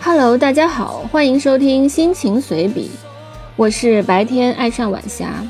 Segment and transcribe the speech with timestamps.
[0.00, 2.90] Hello，大家好，欢迎收听心情随笔。
[3.56, 5.42] 我是白天爱上晚霞，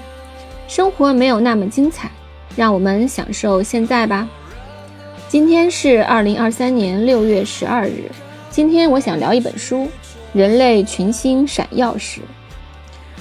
[0.68, 2.10] 生活没有那么精彩，
[2.54, 4.28] 让我们享受现在吧。
[5.28, 8.10] 今天是二零二三年六月十二日。
[8.50, 9.78] 今天我想聊一本书
[10.32, 12.20] 《人类群星闪耀时》。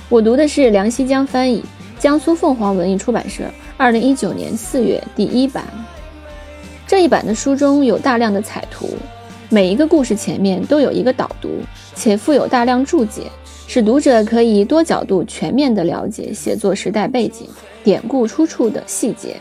[0.09, 1.63] 我读的是梁希江翻译，
[1.97, 3.43] 江苏凤凰文艺出版社
[3.77, 5.63] 二零一九年四月第一版。
[6.85, 8.95] 这一版的书中有大量的彩图，
[9.53, 11.59] 每一个故事前面都有一个导读，
[11.93, 13.21] 且附有大量注解，
[13.67, 17.47] 使读者可以多角度全面地了解写作时代背景、
[17.83, 19.35] 典故出处的细节。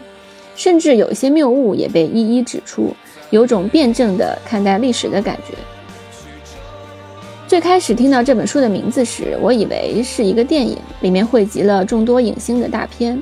[0.55, 2.95] 甚至有一些谬误也被一一指出，
[3.31, 5.55] 有种辩证的看待历史的感觉。
[7.49, 13.19] 最开始听到这本书的名字时，我以为是一个电影，里面汇集了众多影星的大片。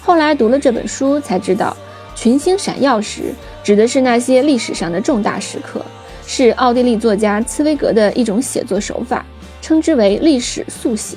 [0.00, 1.76] 后来读了这本书才知道，
[2.14, 5.84] 群星闪耀时指的是那些历史上的重大时刻，
[6.26, 9.24] 是奥地利作家茨威格的一种写作手法，
[9.60, 11.16] 称之为历史速写。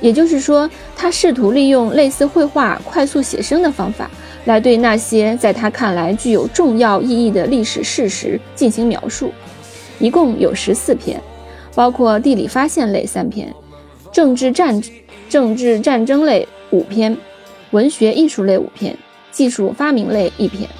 [0.00, 4.10] 也就是说，他试图利用类似绘画快速写生的方法。
[4.44, 9.32] 来对那些在他看来具有重要意义的历史事实进行描述，
[9.98, 11.20] 一共有十四篇，
[11.74, 13.52] 包括地理发现类三篇，
[14.12, 14.80] 政治战
[15.28, 17.16] 政治战争类五篇，
[17.72, 18.96] 文学艺术类五篇，
[19.32, 20.70] 技术发明类一篇。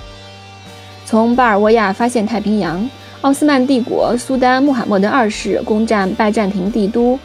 [1.04, 2.88] 从巴尔沃亚发现太平洋，
[3.22, 7.18] 奥斯曼帝国苏丹穆罕默德二世攻占拜占庭帝都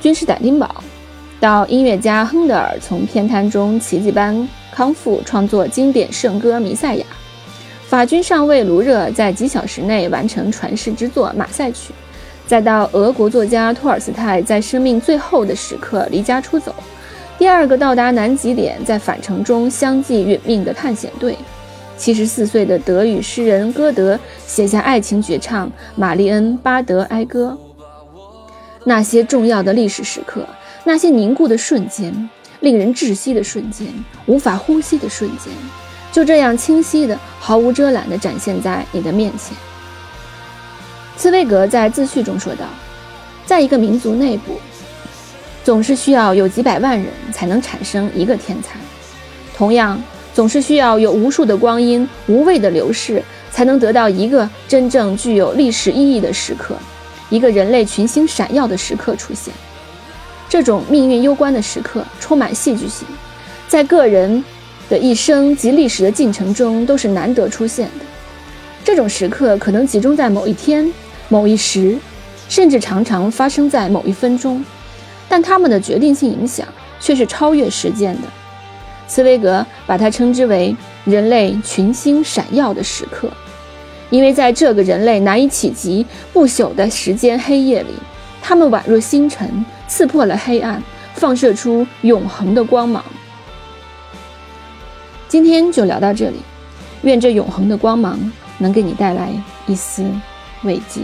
[0.00, 0.82] 君士坦丁堡，
[1.38, 4.48] 到音乐家亨德尔从偏瘫中奇迹般。
[4.72, 7.04] 康复创作经典圣歌《弥赛亚》，
[7.88, 11.92] 法军上尉卢热在几小时内完成传世之作《马赛曲》，
[12.46, 16.72] 再到俄国作家托尔斯泰在生命最后的时刻离家出走，
[17.36, 21.36] 第二个到达南极点在返程中相继殒命的探险队，
[22.00, 27.54] 七十四岁的德语诗人歌德写下爱情绝唱《玛丽恩巴德哀歌》，
[28.84, 30.46] 那些重要的历史时刻，
[30.82, 32.30] 那些凝固的瞬间。
[32.60, 33.86] 令人窒息的瞬间，
[34.26, 35.50] 无法呼吸的瞬间，
[36.12, 39.56] 就这样清晰的、毫无遮拦地展现在你的面前。
[41.16, 42.66] 茨威格在自序中说道
[43.46, 44.60] ：“在一个民族内部，
[45.64, 48.72] 总是需要有几百万人才能产生一个天才；
[49.56, 49.98] 同样，
[50.40, 56.74] 总是需要有无数的光阴无谓的流逝，才能得到一个真正具有历史意义的时刻，
[57.28, 59.52] 一个人类群星闪耀的时刻出现。”
[60.48, 63.06] 这种命运攸关的时刻充满戏剧性，
[63.68, 64.42] 在个人
[64.88, 68.06] 的一生及历史的进程中都是难得出现的。
[68.82, 70.90] 这种时刻可能集中在某一天、
[71.28, 71.98] 某一时，
[72.48, 74.64] 甚至常常发生在某一分钟，
[75.28, 76.66] 但它们的决定性影响
[76.98, 78.28] 却是超越时间的。
[79.10, 83.28] 茨威格把它称之为人类群星闪耀的时刻，
[84.08, 87.88] 因为在这个人类难以企及不朽的时间黑夜里，
[88.40, 89.64] 他们宛若星辰。
[89.88, 90.80] 刺破了黑暗，
[91.14, 93.04] 放射出永恒的光芒。
[95.26, 96.36] 今天就聊到这里，
[97.02, 98.16] 愿这永恒的光芒
[98.58, 99.30] 能给你带来
[99.66, 100.08] 一丝
[100.62, 101.00] 慰藉。